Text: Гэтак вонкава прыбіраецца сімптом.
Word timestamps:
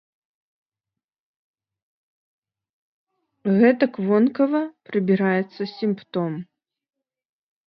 Гэтак 3.59 3.93
вонкава 4.07 4.63
прыбіраецца 4.89 5.61
сімптом. 5.77 6.31